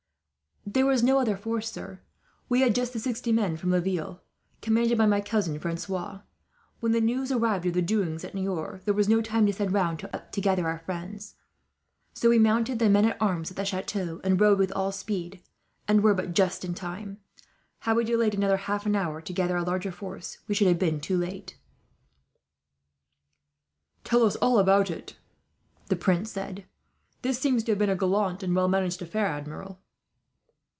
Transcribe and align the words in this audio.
"There 0.63 0.85
was 0.85 1.01
no 1.03 1.19
other 1.19 1.35
force, 1.35 1.69
sir. 1.69 2.01
We 2.47 2.61
had 2.61 2.75
just 2.75 2.93
the 2.93 2.99
sixty 2.99 3.31
men 3.31 3.57
from 3.57 3.71
Laville, 3.71 4.21
commanded 4.61 4.95
by 4.97 5.07
my 5.07 5.19
cousin 5.19 5.57
Francois. 5.59 6.21
When 6.79 6.91
the 6.93 7.01
news 7.01 7.31
arrived 7.31 7.65
of 7.65 7.73
the 7.73 7.81
doings 7.81 8.23
at 8.23 8.35
Niort, 8.35 8.85
there 8.85 8.93
was 8.93 9.09
no 9.09 9.21
time 9.23 9.47
to 9.47 9.53
send 9.53 9.73
round 9.73 10.07
to 10.31 10.39
gather 10.41 10.67
our 10.67 10.77
friends; 10.77 11.33
so 12.13 12.29
we 12.29 12.37
mounted 12.39 12.77
the 12.77 12.91
men 12.91 13.05
at 13.05 13.19
arms 13.19 13.49
at 13.51 13.57
the 13.57 13.65
chateau 13.65 14.21
and 14.23 14.39
rode 14.39 14.59
with 14.59 14.71
all 14.71 14.91
speed, 14.93 15.41
and 15.87 16.03
were 16.03 16.13
but 16.13 16.33
just 16.33 16.63
in 16.63 16.75
time. 16.75 17.17
Had 17.79 17.97
we 17.97 18.05
delayed 18.05 18.35
another 18.35 18.57
half 18.57 18.85
hour, 18.87 19.19
to 19.19 19.33
gather 19.33 19.57
a 19.57 19.63
larger 19.63 19.91
force, 19.91 20.37
we 20.47 20.53
should 20.55 20.67
have 20.67 20.79
been 20.79 21.01
too 21.01 21.17
late." 21.17 21.57
"Tell 24.03 24.23
us 24.23 24.35
all 24.37 24.57
about 24.59 24.89
it," 24.91 25.17
the 25.87 25.95
prince 25.97 26.31
said. 26.31 26.65
"This 27.23 27.39
seems 27.39 27.63
to 27.63 27.71
have 27.71 27.79
been 27.79 27.89
a 27.89 27.95
gallant 27.95 28.43
and 28.43 28.55
well 28.55 28.67
managed 28.69 29.01
affair, 29.01 29.25
Admiral." 29.25 29.79